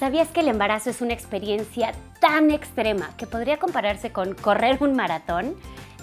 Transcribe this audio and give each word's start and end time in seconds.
¿Sabías 0.00 0.28
que 0.28 0.40
el 0.40 0.48
embarazo 0.48 0.88
es 0.88 1.02
una 1.02 1.12
experiencia 1.12 1.92
tan 2.22 2.50
extrema 2.50 3.14
que 3.18 3.26
podría 3.26 3.58
compararse 3.58 4.12
con 4.12 4.32
correr 4.32 4.78
un 4.80 4.94
maratón? 4.94 5.54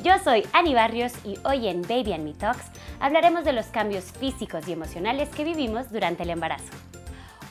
Yo 0.03 0.19
soy 0.23 0.43
Ani 0.53 0.75
Barrios 0.75 1.13
y 1.25 1.39
hoy 1.43 1.67
en 1.67 1.81
Baby 1.81 2.13
and 2.13 2.23
Me 2.23 2.35
Talks 2.35 2.65
hablaremos 2.99 3.43
de 3.43 3.53
los 3.53 3.65
cambios 3.65 4.03
físicos 4.11 4.67
y 4.67 4.73
emocionales 4.73 5.29
que 5.29 5.43
vivimos 5.43 5.91
durante 5.91 6.21
el 6.21 6.29
embarazo. 6.29 6.71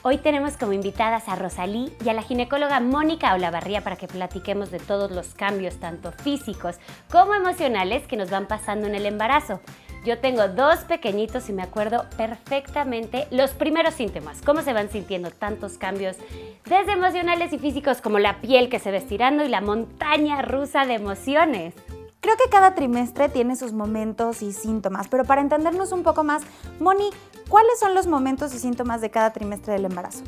Hoy 0.02 0.18
tenemos 0.18 0.56
como 0.56 0.72
invitadas 0.72 1.28
a 1.28 1.34
Rosalí 1.34 1.92
y 2.04 2.10
a 2.10 2.12
la 2.12 2.22
ginecóloga 2.22 2.78
Mónica 2.78 3.34
Olavarría 3.34 3.80
para 3.80 3.96
que 3.96 4.06
platiquemos 4.06 4.70
de 4.70 4.78
todos 4.78 5.10
los 5.10 5.34
cambios, 5.34 5.80
tanto 5.80 6.12
físicos 6.12 6.76
como 7.10 7.34
emocionales, 7.34 8.06
que 8.06 8.16
nos 8.16 8.30
van 8.30 8.46
pasando 8.46 8.86
en 8.86 8.94
el 8.94 9.06
embarazo. 9.06 9.60
Yo 10.06 10.20
tengo 10.20 10.46
dos 10.46 10.84
pequeñitos 10.84 11.48
y 11.48 11.52
me 11.52 11.64
acuerdo 11.64 12.04
perfectamente 12.16 13.26
los 13.32 13.50
primeros 13.50 13.94
síntomas, 13.94 14.40
cómo 14.40 14.62
se 14.62 14.72
van 14.72 14.88
sintiendo 14.88 15.32
tantos 15.32 15.78
cambios, 15.78 16.16
desde 16.64 16.92
emocionales 16.92 17.52
y 17.52 17.58
físicos 17.58 18.00
como 18.00 18.20
la 18.20 18.40
piel 18.40 18.68
que 18.68 18.78
se 18.78 18.92
va 18.92 18.98
estirando 18.98 19.44
y 19.44 19.48
la 19.48 19.60
montaña 19.60 20.42
rusa 20.42 20.86
de 20.86 20.94
emociones. 20.94 21.74
Creo 22.20 22.36
que 22.36 22.48
cada 22.48 22.76
trimestre 22.76 23.28
tiene 23.28 23.56
sus 23.56 23.72
momentos 23.72 24.42
y 24.42 24.52
síntomas, 24.52 25.08
pero 25.08 25.24
para 25.24 25.40
entendernos 25.40 25.90
un 25.90 26.04
poco 26.04 26.22
más, 26.22 26.44
Moni, 26.78 27.10
¿cuáles 27.48 27.80
son 27.80 27.96
los 27.96 28.06
momentos 28.06 28.54
y 28.54 28.60
síntomas 28.60 29.00
de 29.00 29.10
cada 29.10 29.32
trimestre 29.32 29.72
del 29.72 29.86
embarazo? 29.86 30.22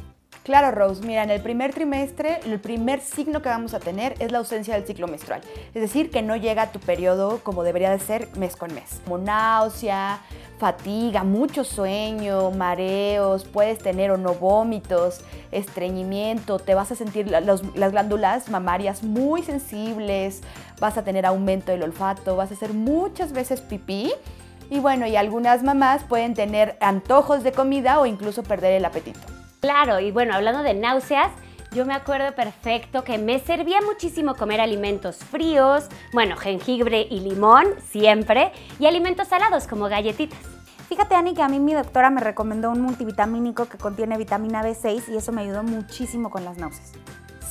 Claro, 0.48 0.70
Rose. 0.70 1.06
Mira, 1.06 1.24
en 1.24 1.30
el 1.30 1.42
primer 1.42 1.74
trimestre, 1.74 2.40
el 2.46 2.58
primer 2.58 3.02
signo 3.02 3.42
que 3.42 3.50
vamos 3.50 3.74
a 3.74 3.80
tener 3.80 4.14
es 4.18 4.32
la 4.32 4.38
ausencia 4.38 4.72
del 4.72 4.86
ciclo 4.86 5.06
menstrual. 5.06 5.42
Es 5.74 5.82
decir, 5.82 6.10
que 6.10 6.22
no 6.22 6.36
llega 6.36 6.72
tu 6.72 6.80
periodo 6.80 7.40
como 7.42 7.64
debería 7.64 7.90
de 7.90 7.98
ser 7.98 8.34
mes 8.34 8.56
con 8.56 8.72
mes. 8.72 9.02
Como 9.04 9.18
náusea, 9.18 10.20
fatiga, 10.58 11.22
mucho 11.22 11.64
sueño, 11.64 12.50
mareos, 12.50 13.44
puedes 13.44 13.78
tener 13.80 14.10
o 14.10 14.16
no 14.16 14.36
vómitos, 14.36 15.20
estreñimiento, 15.52 16.58
te 16.58 16.74
vas 16.74 16.90
a 16.92 16.94
sentir 16.94 17.28
las 17.28 17.92
glándulas 17.92 18.48
mamarias 18.48 19.02
muy 19.02 19.42
sensibles, 19.42 20.40
vas 20.80 20.96
a 20.96 21.04
tener 21.04 21.26
aumento 21.26 21.72
del 21.72 21.82
olfato, 21.82 22.36
vas 22.36 22.52
a 22.52 22.54
hacer 22.54 22.72
muchas 22.72 23.32
veces 23.32 23.60
pipí. 23.60 24.14
Y 24.70 24.78
bueno, 24.78 25.06
y 25.06 25.14
algunas 25.14 25.62
mamás 25.62 26.04
pueden 26.04 26.32
tener 26.32 26.78
antojos 26.80 27.42
de 27.42 27.52
comida 27.52 28.00
o 28.00 28.06
incluso 28.06 28.42
perder 28.42 28.72
el 28.72 28.86
apetito. 28.86 29.27
Claro, 29.60 29.98
y 29.98 30.12
bueno, 30.12 30.34
hablando 30.34 30.62
de 30.62 30.74
náuseas, 30.74 31.32
yo 31.72 31.84
me 31.84 31.94
acuerdo 31.94 32.34
perfecto 32.34 33.02
que 33.02 33.18
me 33.18 33.40
servía 33.40 33.80
muchísimo 33.80 34.34
comer 34.34 34.60
alimentos 34.60 35.16
fríos, 35.16 35.88
bueno, 36.12 36.36
jengibre 36.36 37.06
y 37.10 37.20
limón, 37.20 37.66
siempre, 37.90 38.52
y 38.78 38.86
alimentos 38.86 39.28
salados 39.28 39.66
como 39.66 39.88
galletitas. 39.88 40.38
Fíjate, 40.88 41.14
Ani, 41.14 41.34
que 41.34 41.42
a 41.42 41.48
mí 41.48 41.60
mi 41.60 41.74
doctora 41.74 42.08
me 42.08 42.20
recomendó 42.20 42.70
un 42.70 42.80
multivitamínico 42.80 43.66
que 43.66 43.76
contiene 43.76 44.16
vitamina 44.16 44.62
B6 44.62 45.08
y 45.08 45.16
eso 45.16 45.32
me 45.32 45.42
ayudó 45.42 45.62
muchísimo 45.62 46.30
con 46.30 46.44
las 46.44 46.56
náuseas. 46.56 46.92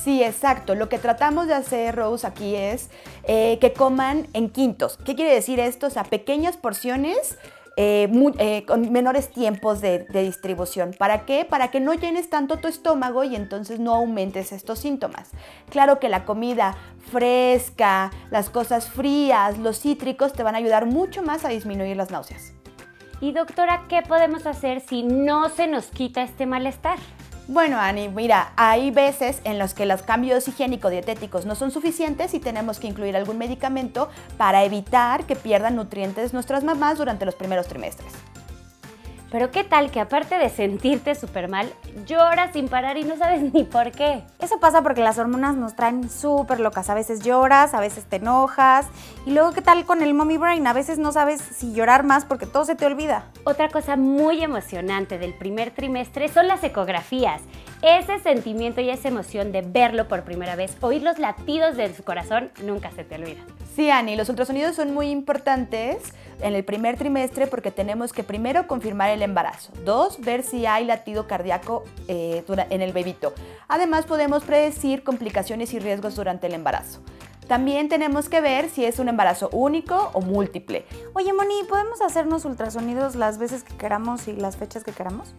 Sí, 0.02 0.24
exacto. 0.24 0.74
Lo 0.74 0.88
que 0.88 0.98
tratamos 0.98 1.46
de 1.46 1.54
hacer, 1.54 1.94
Rose, 1.94 2.26
aquí 2.26 2.56
es 2.56 2.90
eh, 3.24 3.58
que 3.60 3.72
coman 3.72 4.26
en 4.32 4.48
quintos. 4.48 4.98
¿Qué 5.04 5.14
quiere 5.14 5.34
decir 5.34 5.60
esto? 5.60 5.88
O 5.88 5.90
sea, 5.90 6.04
pequeñas 6.04 6.56
porciones 6.56 7.36
eh, 7.80 8.10
eh, 8.38 8.64
con 8.66 8.90
menores 8.90 9.30
tiempos 9.30 9.80
de, 9.80 10.04
distribución. 10.12 10.96
¿Para 10.98 11.24
qué? 11.24 11.44
Para 11.44 11.70
que 11.70 11.78
no 11.78 11.94
llenes 11.94 12.28
tanto 12.28 12.56
tu 12.56 12.66
estómago 12.66 13.22
y 13.22 13.36
entonces 13.36 13.78
no 13.78 13.94
aumentes 13.94 14.50
estos 14.50 14.80
síntomas. 14.80 15.30
Claro 15.70 16.00
que 16.00 16.08
la 16.08 16.24
comida 16.24 16.76
fresca, 17.12 18.10
las 18.32 18.50
cosas 18.50 18.88
frías, 18.88 19.58
los 19.58 19.78
cítricos 19.78 20.32
te 20.32 20.42
van 20.42 20.56
a 20.56 20.58
ayudar 20.58 20.86
mucho 20.86 21.22
más 21.22 21.44
a 21.44 21.50
disminuir 21.50 21.96
las 21.96 22.10
náuseas. 22.10 22.52
Y 23.20 23.30
doctora, 23.30 23.84
¿qué 23.88 24.02
podemos 24.02 24.44
hacer 24.46 24.80
si 24.80 25.04
no 25.04 25.48
se 25.48 25.68
nos 25.68 25.86
quita 25.86 26.24
este 26.24 26.46
malestar? 26.46 26.98
Bueno, 27.50 27.78
Ani, 27.80 28.10
mira, 28.10 28.52
hay 28.56 28.90
veces 28.90 29.40
en 29.44 29.58
los 29.58 29.72
que 29.72 29.86
los 29.86 30.02
cambios 30.02 30.46
higiénico-dietéticos 30.48 31.46
no 31.46 31.54
son 31.54 31.70
suficientes 31.70 32.34
y 32.34 32.40
tenemos 32.40 32.78
que 32.78 32.88
incluir 32.88 33.16
algún 33.16 33.38
medicamento 33.38 34.10
para 34.36 34.64
evitar 34.64 35.24
que 35.24 35.34
pierdan 35.34 35.74
nutrientes 35.74 36.34
nuestras 36.34 36.62
mamás 36.62 36.98
durante 36.98 37.24
los 37.24 37.34
primeros 37.34 37.66
trimestres. 37.66 38.12
Pero 39.30 39.50
qué 39.50 39.62
tal 39.62 39.90
que 39.90 40.00
aparte 40.00 40.38
de 40.38 40.48
sentirte 40.48 41.14
súper 41.14 41.48
mal, 41.48 41.70
lloras 42.06 42.52
sin 42.54 42.68
parar 42.68 42.96
y 42.96 43.04
no 43.04 43.16
sabes 43.16 43.52
ni 43.52 43.64
por 43.64 43.92
qué. 43.92 44.22
Eso 44.38 44.58
pasa 44.58 44.82
porque 44.82 45.02
las 45.02 45.18
hormonas 45.18 45.54
nos 45.54 45.76
traen 45.76 46.08
súper 46.08 46.60
locas. 46.60 46.88
A 46.88 46.94
veces 46.94 47.20
lloras, 47.20 47.74
a 47.74 47.80
veces 47.80 48.04
te 48.04 48.16
enojas. 48.16 48.86
Y 49.26 49.32
luego 49.32 49.52
qué 49.52 49.60
tal 49.60 49.84
con 49.84 50.02
el 50.02 50.14
mommy 50.14 50.38
brain. 50.38 50.66
A 50.66 50.72
veces 50.72 50.98
no 50.98 51.12
sabes 51.12 51.42
si 51.42 51.74
llorar 51.74 52.04
más 52.04 52.24
porque 52.24 52.46
todo 52.46 52.64
se 52.64 52.74
te 52.74 52.86
olvida. 52.86 53.26
Otra 53.44 53.68
cosa 53.68 53.96
muy 53.96 54.42
emocionante 54.42 55.18
del 55.18 55.34
primer 55.34 55.72
trimestre 55.72 56.28
son 56.28 56.48
las 56.48 56.64
ecografías. 56.64 57.42
Ese 57.82 58.18
sentimiento 58.18 58.80
y 58.80 58.90
esa 58.90 59.06
emoción 59.06 59.52
de 59.52 59.62
verlo 59.62 60.08
por 60.08 60.24
primera 60.24 60.56
vez, 60.56 60.76
oír 60.80 61.02
los 61.02 61.20
latidos 61.20 61.76
de 61.76 61.94
su 61.94 62.02
corazón, 62.02 62.50
nunca 62.64 62.90
se 62.90 63.04
te 63.04 63.14
olvida. 63.14 63.40
Sí, 63.76 63.88
Ani, 63.88 64.16
los 64.16 64.28
ultrasonidos 64.28 64.74
son 64.74 64.92
muy 64.92 65.10
importantes 65.10 66.12
en 66.40 66.56
el 66.56 66.64
primer 66.64 66.96
trimestre 66.96 67.46
porque 67.46 67.70
tenemos 67.70 68.12
que 68.12 68.24
primero 68.24 68.66
confirmar 68.66 69.10
el 69.10 69.22
embarazo, 69.22 69.72
dos, 69.84 70.20
ver 70.20 70.42
si 70.42 70.66
hay 70.66 70.86
latido 70.86 71.28
cardíaco 71.28 71.84
eh, 72.08 72.42
en 72.70 72.82
el 72.82 72.92
bebito. 72.92 73.32
Además, 73.68 74.06
podemos 74.06 74.42
predecir 74.42 75.04
complicaciones 75.04 75.72
y 75.72 75.78
riesgos 75.78 76.16
durante 76.16 76.48
el 76.48 76.54
embarazo. 76.54 77.00
También 77.46 77.88
tenemos 77.88 78.28
que 78.28 78.40
ver 78.40 78.68
si 78.68 78.84
es 78.84 78.98
un 78.98 79.08
embarazo 79.08 79.50
único 79.52 80.10
o 80.14 80.20
múltiple. 80.20 80.84
Oye, 81.14 81.32
Moni, 81.32 81.62
¿podemos 81.68 82.02
hacernos 82.02 82.44
ultrasonidos 82.44 83.14
las 83.14 83.38
veces 83.38 83.62
que 83.62 83.76
queramos 83.76 84.26
y 84.26 84.32
las 84.32 84.56
fechas 84.56 84.82
que 84.82 84.92
queramos? 84.92 85.32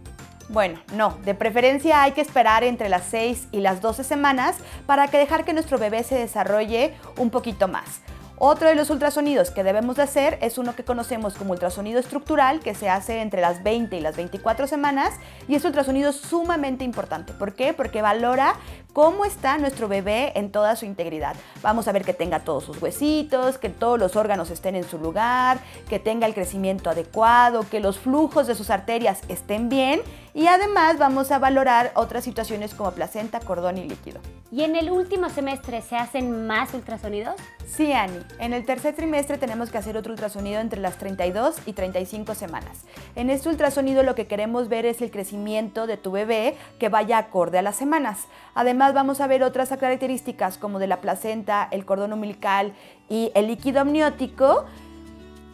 Bueno, 0.49 0.79
no, 0.93 1.15
de 1.25 1.35
preferencia 1.35 2.01
hay 2.01 2.13
que 2.13 2.21
esperar 2.21 2.63
entre 2.63 2.89
las 2.89 3.03
6 3.03 3.49
y 3.51 3.59
las 3.59 3.81
12 3.81 4.03
semanas 4.03 4.55
para 4.87 5.07
que 5.07 5.19
dejar 5.19 5.45
que 5.45 5.53
nuestro 5.53 5.77
bebé 5.77 6.03
se 6.03 6.15
desarrolle 6.15 6.95
un 7.17 7.29
poquito 7.29 7.67
más. 7.67 8.01
Otro 8.41 8.69
de 8.69 8.75
los 8.75 8.89
ultrasonidos 8.89 9.51
que 9.51 9.65
debemos 9.65 9.97
de 9.97 10.03
hacer 10.03 10.39
es 10.41 10.57
uno 10.57 10.73
que 10.73 10.85
conocemos 10.85 11.33
como 11.33 11.51
ultrasonido 11.51 11.99
estructural, 11.99 12.61
que 12.61 12.73
se 12.73 12.87
hace 12.87 13.21
entre 13.21 13.41
las 13.41 13.63
20 13.63 13.97
y 13.97 13.99
las 13.99 14.15
24 14.15 14.65
semanas, 14.65 15.13
y 15.49 15.55
es 15.55 15.65
ultrasonido 15.65 16.13
sumamente 16.13 16.85
importante. 16.85 17.33
¿Por 17.33 17.53
qué? 17.53 17.73
Porque 17.73 18.01
valora 18.01 18.55
cómo 18.93 19.25
está 19.25 19.57
nuestro 19.57 19.89
bebé 19.89 20.31
en 20.35 20.53
toda 20.53 20.77
su 20.77 20.85
integridad. 20.85 21.35
Vamos 21.61 21.89
a 21.89 21.91
ver 21.91 22.05
que 22.05 22.13
tenga 22.13 22.39
todos 22.39 22.63
sus 22.63 22.81
huesitos, 22.81 23.57
que 23.57 23.67
todos 23.67 23.99
los 23.99 24.15
órganos 24.15 24.51
estén 24.51 24.77
en 24.77 24.85
su 24.85 24.99
lugar, 24.99 25.59
que 25.89 25.99
tenga 25.99 26.25
el 26.25 26.33
crecimiento 26.33 26.89
adecuado, 26.89 27.65
que 27.69 27.81
los 27.81 27.99
flujos 27.99 28.47
de 28.47 28.55
sus 28.55 28.69
arterias 28.69 29.19
estén 29.27 29.67
bien 29.67 30.01
y 30.33 30.47
además 30.47 30.97
vamos 30.97 31.31
a 31.31 31.39
valorar 31.39 31.91
otras 31.95 32.23
situaciones 32.23 32.73
como 32.73 32.91
placenta, 32.91 33.41
cordón 33.41 33.77
y 33.77 33.83
líquido. 33.83 34.21
¿Y 34.51 34.63
en 34.63 34.75
el 34.75 34.89
último 34.89 35.29
semestre 35.29 35.83
se 35.83 35.95
hacen 35.95 36.47
más 36.47 36.73
ultrasonidos? 36.73 37.35
Sí, 37.67 37.93
Ani. 37.93 38.17
En 38.39 38.53
el 38.53 38.65
tercer 38.65 38.95
trimestre 38.95 39.37
tenemos 39.37 39.69
que 39.69 39.77
hacer 39.77 39.95
otro 39.95 40.11
ultrasonido 40.11 40.59
entre 40.59 40.79
las 40.79 40.97
32 40.97 41.57
y 41.67 41.73
35 41.73 42.33
semanas. 42.33 42.83
En 43.15 43.29
este 43.29 43.49
ultrasonido 43.49 44.01
lo 44.01 44.15
que 44.15 44.25
queremos 44.25 44.67
ver 44.67 44.87
es 44.87 45.03
el 45.03 45.11
crecimiento 45.11 45.85
de 45.85 45.97
tu 45.97 46.09
bebé 46.09 46.57
que 46.79 46.89
vaya 46.89 47.19
acorde 47.19 47.59
a 47.59 47.61
las 47.61 47.75
semanas. 47.75 48.25
Además 48.55 48.95
vamos 48.95 49.21
a 49.21 49.27
ver 49.27 49.43
otras 49.43 49.69
características 49.69 50.57
como 50.57 50.79
de 50.79 50.87
la 50.87 50.99
placenta, 50.99 51.67
el 51.69 51.85
cordón 51.85 52.13
umbilical 52.13 52.73
y 53.07 53.31
el 53.35 53.45
líquido 53.45 53.81
amniótico 53.81 54.65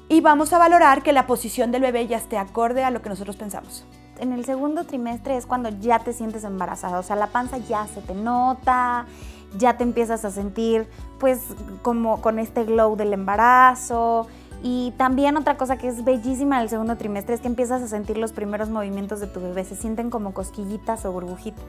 y 0.08 0.22
vamos 0.22 0.54
a 0.54 0.58
valorar 0.58 1.04
que 1.04 1.12
la 1.12 1.28
posición 1.28 1.74
del 1.74 1.82
bebé 1.82 2.08
ya 2.08 2.16
esté 2.16 2.38
acorde 2.38 2.86
a 2.86 2.92
lo 2.92 3.02
que 3.02 3.10
nosotros 3.10 3.36
pensamos 3.36 3.86
en 4.20 4.31
el 4.31 4.46
segundo 4.46 4.84
trimestre 4.86 5.38
es 5.38 5.46
cuando 5.46 5.70
ya 5.70 6.00
te 6.00 6.14
sientes 6.14 6.44
embarazada, 6.44 7.00
o 7.00 7.03
sea, 7.03 7.16
la 7.16 7.28
panza 7.28 7.58
ya 7.58 7.88
se 7.88 8.02
te 8.02 8.14
nota, 8.14 9.06
ya 9.58 9.78
te 9.78 9.84
empiezas 9.84 10.26
a 10.26 10.31
sentir 10.31 10.88
pues 11.20 11.42
como 11.81 12.22
con 12.22 12.40
este 12.40 12.64
glow 12.64 12.96
del 12.96 13.14
embarazo. 13.14 14.28
Y 14.64 14.94
también 14.98 15.38
otra 15.38 15.58
cosa 15.58 15.78
que 15.78 15.88
es 15.88 16.03
bellísima 16.03 16.59
del 16.59 16.70
segundo 16.70 16.96
trimestre 16.96 17.36
es 17.36 17.42
que 17.42 17.48
empiezas 17.48 17.84
a 17.84 17.88
sentir 17.88 18.18
los 18.18 18.31
primeros 18.31 18.70
movimientos 18.70 19.20
de 19.20 19.28
tu 19.28 19.40
bebé, 19.40 19.64
se 19.64 19.76
sienten 19.76 20.09
como 20.09 20.34
cosquillitas 20.34 21.06
o 21.06 21.12
burbujitas. 21.12 21.64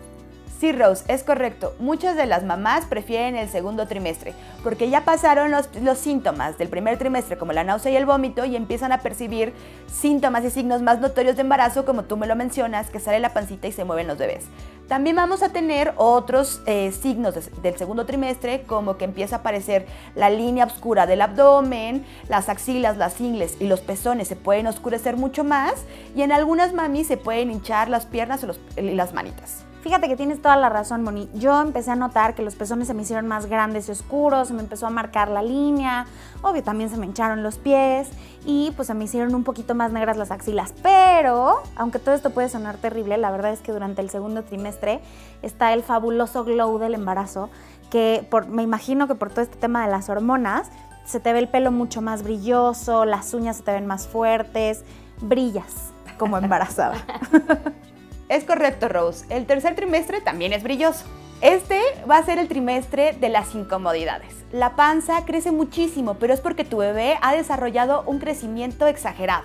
Sí, 0.59 0.73
Rose, 0.73 1.05
es 1.09 1.23
correcto. 1.23 1.75
Muchas 1.78 2.16
de 2.16 2.25
las 2.25 2.43
mamás 2.43 2.87
prefieren 2.87 3.37
el 3.37 3.51
segundo 3.51 3.87
trimestre 3.87 4.33
porque 4.63 4.89
ya 4.89 5.04
pasaron 5.04 5.51
los, 5.51 5.98
síntomas 5.98 6.57
del 6.57 6.69
primer 6.69 6.97
trimestre 6.97 7.37
como 7.37 7.53
la 7.53 7.63
náusea 7.63 7.93
y 7.93 7.97
el 7.97 8.07
vómito 8.07 8.45
y 8.47 8.57
empiezan 8.57 8.91
a 8.91 9.03
percibir 9.03 9.53
síntomas 9.87 10.45
y 10.45 10.51
signos 10.51 10.81
más 10.81 10.98
notorios 10.98 11.37
de 11.37 11.43
embarazo 11.43 11.84
como 11.84 12.04
tú 12.04 12.16
me 12.16 12.27
lo 12.27 12.37
mencionas, 12.37 12.89
que 12.89 13.01
sale 13.01 13.21
la 13.21 13.34
pancita 13.34 13.69
y 13.69 13.72
se 13.72 13.84
mueven 13.84 14.07
los 14.07 14.16
bebés. 14.16 14.47
También 14.89 15.16
vamos 15.16 15.43
a 15.43 15.51
tener 15.51 15.93
otros 15.97 16.63
eh, 16.65 16.91
signos 16.91 17.34
del 17.60 17.77
segundo 17.77 18.07
trimestre 18.07 18.63
como 18.63 18.97
que 18.97 19.04
empieza 19.04 19.37
a 19.37 19.39
aparecer 19.41 19.87
la 20.15 20.31
línea 20.31 20.65
oscura 20.65 21.07
del 21.07 21.21
abdomen, 21.21 22.07
las 22.28 22.48
axilas, 22.48 22.97
las 22.97 23.21
ingles 23.21 23.57
y 23.60 23.66
los 23.66 23.81
pezones 23.81 24.28
se 24.28 24.37
pueden 24.37 24.69
oscurecer 24.69 25.19
mucho 25.19 25.45
más 25.45 25.75
y 26.15 26.22
en 26.22 26.33
algunas 26.33 26.72
mamis 26.72 27.09
se 27.09 27.19
pueden 27.19 27.51
hinchar 27.51 27.91
las 27.91 28.07
piernas 28.07 28.47
y 28.77 28.81
las 28.93 29.13
manitas. 29.13 29.66
Fíjate 29.86 30.09
que 30.09 30.16
tienes 30.16 30.42
toda 30.42 30.56
la 30.56 30.68
razón, 30.68 31.04
Moni. 31.04 31.30
Yo 31.34 31.62
empecé 31.62 31.92
a 31.92 31.94
notar 31.94 32.34
que 32.34 32.42
los 32.42 32.56
pezones 32.56 32.88
se 32.88 32.94
me 32.94 33.03
hicieron 33.03 33.28
más 33.28 33.47
grandes 33.47 33.88
y 33.88 33.92
oscuros, 33.92 34.48
se 34.48 34.54
me 34.54 34.59
empezó 34.59 34.88
a 34.88 34.91
marcar 34.91 35.28
la 35.28 35.44
línea, 35.44 36.06
obvio 36.42 36.65
también 36.65 36.91
se 36.91 36.97
me 36.97 37.06
hincharon 37.06 37.44
los 37.44 37.56
pies 37.59 38.09
y 38.44 38.72
pues 38.74 38.88
se 38.88 38.94
me 38.94 39.04
hicieron 39.04 39.33
un 39.33 39.44
poquito 39.44 39.77
más 39.77 39.92
negras 39.92 40.16
las 40.16 40.33
axilas. 40.33 40.74
Pero, 40.83 41.62
aunque 41.77 42.00
todo 42.00 42.16
esto 42.16 42.30
puede 42.30 42.48
sonar 42.48 42.78
terrible, 42.78 43.16
la 43.16 43.30
verdad 43.30 43.53
es 43.53 43.60
que 43.60 43.71
durante 43.71 44.03
el 44.03 44.10
segundo 44.10 44.42
trimestre 44.42 45.00
está 45.42 45.72
el 45.72 45.84
fabuloso 45.84 46.42
glow 46.42 46.78
del 46.80 46.94
embarazo, 46.94 47.48
que 47.88 48.27
por, 48.28 48.48
me 48.48 48.65
imagino 48.65 49.06
que 49.06 49.15
por 49.15 49.30
todo 49.30 49.42
este 49.42 49.56
tema 49.56 49.84
de 49.86 49.92
las 49.92 50.09
hormonas, 50.09 50.68
se 51.04 51.21
te 51.21 51.33
ve 51.33 51.38
el 51.38 51.48
pelo 51.48 51.71
mucho 51.71 52.03
más 52.03 52.24
brilloso, 52.24 53.04
las 53.04 53.33
uñas 53.34 53.59
se 53.59 53.62
te 53.62 53.71
ven 53.71 53.86
más 53.86 54.09
fuertes, 54.09 54.83
brillas 55.21 55.92
como 56.18 56.38
embarazada. 56.38 56.97
es 58.28 58.45
correcto, 58.45 58.89
Rose. 58.89 59.25
El 59.28 59.47
tercer 59.47 59.75
trimestre 59.75 60.21
también 60.21 60.53
es 60.53 60.63
brilloso. 60.63 61.05
Este 61.41 61.81
va 62.11 62.17
a 62.17 62.25
ser 62.25 62.39
el 62.39 62.49
trimestre 62.49 63.13
de 63.13 63.28
las 63.28 63.55
incomodidades. 63.55 64.34
La 64.53 64.75
panza 64.75 65.25
crece 65.27 65.51
muchísimo, 65.51 66.15
pero 66.15 66.33
es 66.33 66.41
porque 66.41 66.65
tu 66.65 66.78
bebé 66.78 67.19
ha 67.21 67.34
desarrollado 67.34 68.05
un 68.07 68.19
crecimiento 68.19 68.87
exagerado. 68.87 69.45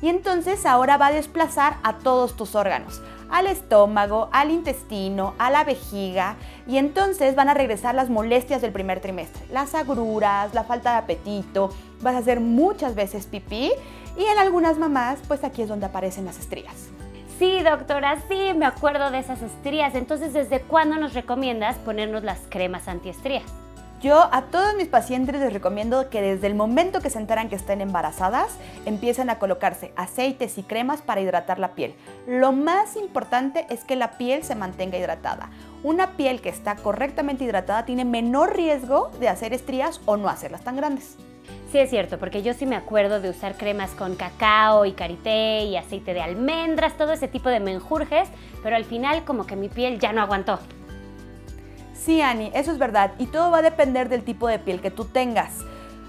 Y 0.00 0.08
entonces 0.08 0.66
ahora 0.66 0.96
va 0.96 1.08
a 1.08 1.12
desplazar 1.12 1.76
a 1.82 1.98
todos 1.98 2.36
tus 2.36 2.54
órganos, 2.54 3.02
al 3.30 3.46
estómago, 3.46 4.28
al 4.32 4.50
intestino, 4.50 5.34
a 5.38 5.50
la 5.50 5.64
vejiga, 5.64 6.36
y 6.66 6.76
entonces 6.76 7.34
van 7.34 7.48
a 7.48 7.54
regresar 7.54 7.94
las 7.94 8.10
molestias 8.10 8.62
del 8.62 8.72
primer 8.72 9.00
trimestre, 9.00 9.44
las 9.50 9.74
agruras, 9.74 10.54
la 10.54 10.64
falta 10.64 10.92
de 10.92 10.98
apetito, 10.98 11.70
vas 12.00 12.14
a 12.14 12.18
hacer 12.18 12.40
muchas 12.40 12.94
veces 12.94 13.26
pipí 13.26 13.72
y 14.16 14.24
en 14.24 14.38
algunas 14.38 14.78
mamás, 14.78 15.20
pues 15.28 15.44
aquí 15.44 15.62
es 15.62 15.68
donde 15.68 15.86
aparecen 15.86 16.24
las 16.24 16.38
estrías. 16.38 16.88
Sí, 17.42 17.60
doctora, 17.64 18.18
sí, 18.28 18.54
me 18.54 18.66
acuerdo 18.66 19.10
de 19.10 19.18
esas 19.18 19.42
estrías. 19.42 19.96
Entonces, 19.96 20.32
¿desde 20.32 20.60
cuándo 20.60 20.94
nos 20.96 21.12
recomiendas 21.12 21.76
ponernos 21.78 22.22
las 22.22 22.38
cremas 22.48 22.86
antiestrías? 22.86 23.42
Yo 24.00 24.28
a 24.32 24.42
todos 24.42 24.76
mis 24.76 24.86
pacientes 24.86 25.34
les 25.40 25.52
recomiendo 25.52 26.08
que 26.08 26.22
desde 26.22 26.46
el 26.46 26.54
momento 26.54 27.00
que 27.00 27.10
se 27.10 27.18
enteran 27.18 27.48
que 27.48 27.56
estén 27.56 27.80
embarazadas, 27.80 28.56
empiecen 28.86 29.28
a 29.28 29.40
colocarse 29.40 29.92
aceites 29.96 30.56
y 30.56 30.62
cremas 30.62 31.02
para 31.02 31.20
hidratar 31.20 31.58
la 31.58 31.74
piel. 31.74 31.96
Lo 32.28 32.52
más 32.52 32.94
importante 32.94 33.66
es 33.70 33.82
que 33.82 33.96
la 33.96 34.12
piel 34.12 34.44
se 34.44 34.54
mantenga 34.54 34.96
hidratada. 34.96 35.50
Una 35.82 36.12
piel 36.12 36.40
que 36.42 36.48
está 36.48 36.76
correctamente 36.76 37.42
hidratada 37.42 37.84
tiene 37.84 38.04
menor 38.04 38.54
riesgo 38.54 39.10
de 39.18 39.28
hacer 39.28 39.52
estrías 39.52 40.00
o 40.04 40.16
no 40.16 40.28
hacerlas 40.28 40.62
tan 40.62 40.76
grandes. 40.76 41.16
Sí 41.72 41.78
es 41.78 41.88
cierto, 41.88 42.18
porque 42.18 42.42
yo 42.42 42.52
sí 42.52 42.66
me 42.66 42.76
acuerdo 42.76 43.22
de 43.22 43.30
usar 43.30 43.56
cremas 43.56 43.92
con 43.92 44.14
cacao 44.14 44.84
y 44.84 44.92
karité 44.92 45.64
y 45.64 45.78
aceite 45.78 46.12
de 46.12 46.20
almendras, 46.20 46.98
todo 46.98 47.12
ese 47.12 47.28
tipo 47.28 47.48
de 47.48 47.60
menjurjes, 47.60 48.28
pero 48.62 48.76
al 48.76 48.84
final 48.84 49.24
como 49.24 49.46
que 49.46 49.56
mi 49.56 49.70
piel 49.70 49.98
ya 49.98 50.12
no 50.12 50.20
aguantó. 50.20 50.58
Sí, 51.94 52.20
Ani, 52.20 52.50
eso 52.52 52.72
es 52.72 52.78
verdad, 52.78 53.12
y 53.18 53.24
todo 53.24 53.50
va 53.50 53.58
a 53.58 53.62
depender 53.62 54.10
del 54.10 54.22
tipo 54.22 54.48
de 54.48 54.58
piel 54.58 54.82
que 54.82 54.90
tú 54.90 55.06
tengas. 55.06 55.60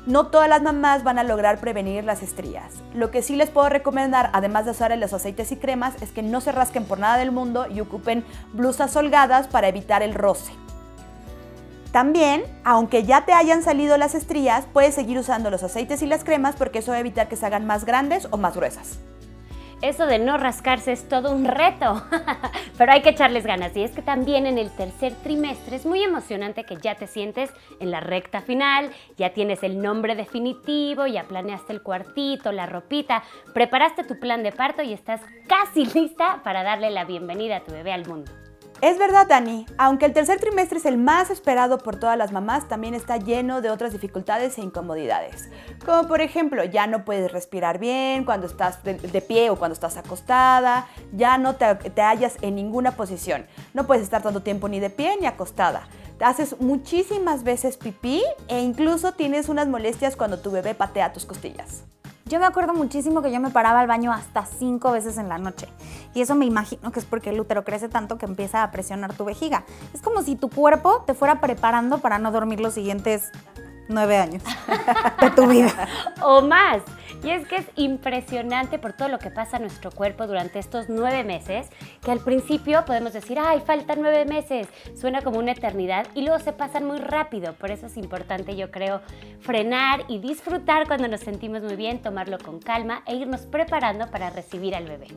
No 0.05 0.27
todas 0.27 0.49
las 0.49 0.61
mamás 0.61 1.05
van 1.05 1.17
a 1.17 1.23
lograr 1.23 1.59
prevenir 1.59 2.03
las 2.03 2.23
estrías. 2.23 2.83
Lo 2.93 3.09
que 3.09 3.21
sí 3.21 3.37
les 3.37 3.49
puedo 3.49 3.69
recomendar, 3.69 4.31
además 4.33 4.65
de 4.65 4.71
usar 4.71 4.97
los 4.97 5.13
aceites 5.13 5.53
y 5.53 5.55
cremas, 5.55 6.01
es 6.01 6.11
que 6.11 6.23
no 6.23 6.41
se 6.41 6.51
rasquen 6.51 6.83
por 6.83 6.99
nada 6.99 7.15
del 7.15 7.31
mundo 7.31 7.67
y 7.73 7.79
ocupen 7.79 8.25
blusas 8.51 8.93
holgadas 8.97 9.47
para 9.47 9.69
evitar 9.69 10.03
el 10.03 10.13
roce. 10.13 10.51
También, 11.93 12.43
aunque 12.63 13.03
ya 13.03 13.23
te 13.23 13.33
hayan 13.33 13.61
salido 13.61 13.97
las 13.97 14.15
estrías, 14.15 14.65
puedes 14.73 14.95
seguir 14.95 15.19
usando 15.19 15.51
los 15.51 15.61
aceites 15.61 16.01
y 16.01 16.07
las 16.07 16.23
cremas 16.23 16.55
porque 16.55 16.79
eso 16.79 16.89
va 16.89 16.97
a 16.97 17.01
evitar 17.01 17.27
que 17.27 17.35
se 17.35 17.45
hagan 17.45 17.67
más 17.67 17.85
grandes 17.85 18.27
o 18.31 18.37
más 18.37 18.55
gruesas. 18.55 18.99
Eso 19.83 20.07
de 20.07 20.17
no 20.17 20.37
rascarse 20.37 20.91
es 20.91 21.07
todo 21.07 21.31
un 21.31 21.45
reto, 21.45 22.03
pero 22.79 22.93
hay 22.93 23.03
que 23.03 23.09
echarles 23.09 23.45
ganas. 23.45 23.77
Y 23.77 23.83
es 23.83 23.91
que 23.91 24.01
también 24.01 24.47
en 24.47 24.57
el 24.57 24.71
tercer 24.71 25.13
trimestre 25.21 25.75
es 25.75 25.85
muy 25.85 26.01
emocionante 26.01 26.63
que 26.63 26.77
ya 26.77 26.95
te 26.95 27.05
sientes 27.05 27.51
en 27.79 27.91
la 27.91 27.99
recta 27.99 28.41
final, 28.41 28.89
ya 29.15 29.33
tienes 29.33 29.61
el 29.61 29.79
nombre 29.79 30.15
definitivo, 30.15 31.05
ya 31.05 31.25
planeaste 31.25 31.73
el 31.73 31.83
cuartito, 31.83 32.51
la 32.51 32.65
ropita, 32.65 33.21
preparaste 33.53 34.03
tu 34.03 34.19
plan 34.19 34.41
de 34.41 34.51
parto 34.51 34.81
y 34.81 34.93
estás 34.93 35.21
casi 35.47 35.85
lista 35.93 36.41
para 36.43 36.63
darle 36.63 36.89
la 36.89 37.05
bienvenida 37.05 37.57
a 37.57 37.63
tu 37.63 37.71
bebé 37.71 37.93
al 37.93 38.07
mundo. 38.07 38.31
Es 38.83 38.99
verdad, 38.99 39.27
Dani, 39.29 39.65
aunque 39.77 40.05
el 40.05 40.11
tercer 40.11 40.41
trimestre 40.41 40.77
es 40.77 40.85
el 40.85 40.97
más 40.97 41.29
esperado 41.29 41.77
por 41.77 41.95
todas 41.95 42.17
las 42.17 42.33
mamás, 42.33 42.67
también 42.67 42.95
está 42.95 43.15
lleno 43.15 43.61
de 43.61 43.69
otras 43.69 43.93
dificultades 43.93 44.57
e 44.57 44.61
incomodidades. 44.61 45.47
Como 45.85 46.05
por 46.09 46.19
ejemplo, 46.19 46.65
ya 46.65 46.85
no 46.85 47.05
puedes 47.05 47.31
respirar 47.31 47.79
bien 47.79 48.25
cuando 48.25 48.45
estás 48.45 48.83
de, 48.83 49.21
pie 49.21 49.49
o 49.51 49.55
cuando 49.55 49.71
estás 49.71 49.95
acostada, 49.95 50.85
ya 51.13 51.37
no 51.37 51.55
te, 51.55 51.75
te 51.75 52.01
hallas 52.01 52.35
en 52.41 52.55
ninguna 52.55 52.97
posición, 52.97 53.45
no 53.73 53.87
puedes 53.87 54.03
estar 54.03 54.21
tanto 54.21 54.43
tiempo 54.43 54.67
ni 54.67 54.81
de 54.81 54.89
pie 54.89 55.15
ni 55.17 55.27
acostada. 55.27 55.87
Haces 56.19 56.59
muchísimas 56.59 57.45
veces 57.45 57.77
pipí 57.77 58.21
e 58.49 58.59
incluso 58.59 59.13
tienes 59.13 59.47
unas 59.47 59.69
molestias 59.69 60.17
cuando 60.17 60.41
tu 60.41 60.51
bebé 60.51 60.75
patea 60.75 61.13
tus 61.13 61.25
costillas. 61.25 61.85
Yo 62.33 62.39
me 62.39 62.47
acuerdo 62.47 62.73
muchísimo 62.73 63.21
que 63.21 63.31
yo 63.31 63.39
me 63.39 63.51
paraba 63.51 63.79
al 63.79 63.85
baño 63.85 64.11
hasta 64.11 64.43
cinco 64.47 64.91
veces 64.91 65.19
en 65.19 65.29
la 65.29 65.37
noche. 65.37 65.67
Y 66.15 66.21
eso 66.21 66.33
me 66.33 66.45
imagino 66.45 66.91
que 66.91 66.99
es 66.99 67.05
porque 67.05 67.29
el 67.29 67.39
útero 67.39 67.63
crece 67.63 67.89
tanto 67.89 68.17
que 68.17 68.25
empieza 68.25 68.63
a 68.63 68.71
presionar 68.71 69.13
tu 69.13 69.23
vejiga. 69.23 69.65
Es 69.93 70.01
como 70.01 70.23
si 70.23 70.35
tu 70.35 70.49
cuerpo 70.49 71.03
te 71.05 71.13
fuera 71.13 71.39
preparando 71.39 71.99
para 71.99 72.17
no 72.17 72.31
dormir 72.31 72.59
los 72.59 72.73
siguientes 72.73 73.29
nueve 73.87 74.17
años 74.17 74.43
de 75.19 75.29
tu 75.31 75.47
vida. 75.47 75.87
o 76.21 76.41
más. 76.41 76.81
Y 77.23 77.29
es 77.29 77.47
que 77.47 77.55
es 77.55 77.65
impresionante 77.75 78.79
por 78.79 78.93
todo 78.93 79.07
lo 79.07 79.17
que 79.17 79.29
pasa 79.29 79.55
en 79.55 79.63
nuestro 79.63 79.91
cuerpo 79.91 80.27
durante 80.27 80.59
estos 80.59 80.89
nueve 80.89 81.23
meses, 81.23 81.69
que 82.03 82.11
al 82.11 82.19
principio 82.19 82.83
podemos 82.85 83.13
decir, 83.13 83.39
ay, 83.39 83.61
faltan 83.65 84.01
nueve 84.01 84.25
meses, 84.25 84.67
suena 84.99 85.21
como 85.21 85.39
una 85.39 85.53
eternidad 85.53 86.05
y 86.15 86.21
luego 86.21 86.39
se 86.39 86.51
pasan 86.51 86.85
muy 86.85 86.99
rápido. 86.99 87.53
Por 87.53 87.71
eso 87.71 87.85
es 87.85 87.95
importante, 87.95 88.57
yo 88.57 88.71
creo, 88.71 89.01
frenar 89.39 90.03
y 90.09 90.19
disfrutar 90.19 90.85
cuando 90.85 91.07
nos 91.07 91.21
sentimos 91.21 91.63
muy 91.63 91.77
bien, 91.77 92.01
tomarlo 92.01 92.37
con 92.39 92.59
calma 92.59 93.03
e 93.05 93.15
irnos 93.15 93.41
preparando 93.41 94.11
para 94.11 94.29
recibir 94.29 94.75
al 94.75 94.85
bebé. 94.85 95.07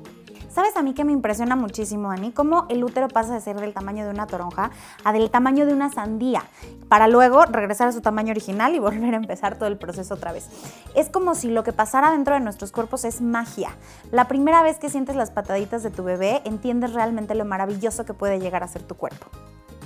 ¿Sabes 0.57 0.75
a 0.79 0.83
mí 0.83 0.95
que 0.95 1.05
me 1.05 1.13
impresiona 1.13 1.55
muchísimo, 1.55 2.11
Ani? 2.11 2.33
Cómo 2.33 2.65
el 2.71 2.83
útero 2.83 3.09
pasa 3.09 3.35
de 3.35 3.43
ser 3.43 3.61
del 3.61 3.75
tamaño 3.75 4.07
de 4.07 4.11
una 4.11 4.27
toronja 4.27 4.71
a 5.05 5.13
del 5.13 5.29
tamaño 5.29 5.67
de 5.67 5.75
una 5.75 5.93
sandía, 5.93 6.45
para 6.89 7.09
luego 7.09 7.45
regresar 7.45 7.89
a 7.89 7.93
su 7.93 8.01
tamaño 8.01 8.31
original 8.31 8.75
y 8.75 8.79
volver 8.89 9.13
a 9.13 9.19
empezar 9.19 9.59
todo 9.59 9.69
el 9.69 9.77
proceso 9.77 10.15
otra 10.15 10.33
vez. 10.33 10.49
Es 10.95 11.11
como 11.11 11.35
si 11.35 11.51
lo 11.51 11.63
que 11.63 11.75
pasara 11.75 12.11
dentro 12.11 12.33
de 12.33 12.41
nuestros 12.41 12.73
cuerpos 12.73 13.05
es 13.05 13.21
magia. 13.21 13.69
La 14.13 14.29
primera 14.29 14.63
vez 14.63 14.79
que 14.79 14.89
sientes 14.89 15.15
las 15.15 15.31
pataditas 15.31 15.83
de 15.83 15.91
tu 15.91 16.05
bebé, 16.05 16.41
entiendes 16.47 16.95
realmente 16.95 17.35
lo 17.35 17.45
maravilloso 17.45 18.07
que 18.07 18.15
puede 18.15 18.41
llegar 18.41 18.63
a 18.63 18.69
ser 18.69 18.83
tu 18.83 18.95
cuerpo. 18.95 19.27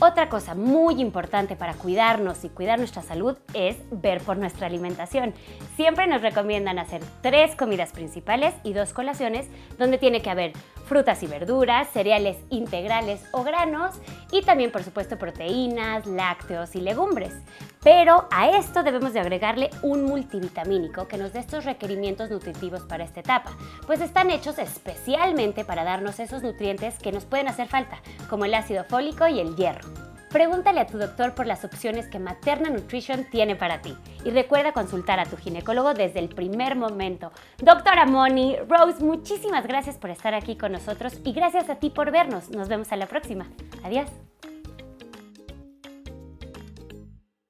Otra 0.03 0.31
cosa 0.31 0.55
muy 0.55 0.99
importante 0.99 1.57
para 1.57 1.75
cuidarnos 1.75 2.43
y 2.45 2.49
cuidar 2.49 2.79
nuestra 2.79 3.03
salud 3.03 3.37
es 3.53 3.77
ver 3.91 4.23
por 4.23 4.39
nuestra 4.39 4.67
alimentación. 4.67 5.35
Siempre 5.77 6.07
nos 6.07 6.23
recomiendan 6.23 6.79
hacer 6.79 7.03
tres 7.21 7.55
comidas 7.55 7.93
principales 7.93 8.55
y 8.65 8.73
dos 8.73 8.95
colaciones 8.95 9.49
donde 9.79 9.99
tiene 9.99 10.23
que 10.23 10.31
haber 10.31 10.53
frutas 10.87 11.23
y 11.23 11.27
verduras, 11.27 11.87
cereales 11.93 12.39
integrales 12.49 13.23
o 13.33 13.45
granos 13.45 13.95
y 14.33 14.43
también 14.43 14.71
por 14.71 14.83
supuesto 14.83 15.19
proteínas, 15.19 16.07
lácteos 16.07 16.75
y 16.75 16.81
legumbres. 16.81 17.35
Pero 17.83 18.29
a 18.31 18.51
esto 18.51 18.83
debemos 18.83 19.13
de 19.13 19.21
agregarle 19.21 19.71
un 19.83 20.05
multivitamínico 20.05 21.09
que 21.09 21.17
nos 21.17 21.33
dé 21.33 21.41
estos 21.41 21.65
requerimientos 21.65 22.31
nutritivos 22.31 22.83
para 22.83 23.05
esta 23.05 23.21
etapa, 23.21 23.53
pues 23.87 24.01
están 24.01 24.31
hechos 24.31 24.59
especialmente 24.59 25.65
para 25.65 25.85
darnos 25.85 26.21
esos 26.21 26.43
nutrientes 26.43 26.99
que 26.99 27.13
nos 27.13 27.25
pueden 27.25 27.49
hacer 27.49 27.69
falta, 27.69 28.01
como 28.29 28.45
el 28.45 28.55
ácido 28.55 28.85
fólico 28.85 29.27
y 29.27 29.41
el 29.41 29.57
hierro. 29.57 30.10
Pregúntale 30.31 30.81
a 30.81 30.87
tu 30.87 30.97
doctor 30.97 31.35
por 31.35 31.47
las 31.47 31.65
opciones 31.65 32.07
que 32.07 32.21
Materna 32.21 32.71
Nutrition 32.71 33.25
tiene 33.31 33.57
para 33.57 33.83
ti. 33.83 33.97
Y 34.25 34.31
recuerda 34.31 34.73
consultar 34.73 35.19
a 35.19 35.27
tu 35.27 35.37
ginecólogo 35.37 35.93
desde 35.93 36.21
el 36.21 36.29
primer 36.29 36.77
momento. 36.77 37.33
Doctora 37.59 38.07
Moni, 38.07 38.57
Rose, 38.69 39.03
muchísimas 39.05 39.67
gracias 39.67 39.99
por 39.99 40.11
estar 40.11 40.35
aquí 40.35 40.57
con 40.57 40.71
nosotros 40.73 41.19
y 41.25 41.33
gracias 41.33 41.69
a 41.69 41.77
ti 41.77 41.91
por 41.91 42.13
vernos. 42.13 42.49
Nos 42.51 42.69
vemos 42.69 42.93
a 42.93 42.97
la 42.97 43.07
próxima. 43.07 43.49
Adiós. 43.83 44.30